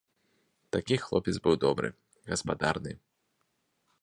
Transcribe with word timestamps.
Такі 0.75 0.95
хлопец 1.03 1.35
быў 1.49 1.55
добры, 1.67 1.93
гаспадарны. 2.33 2.91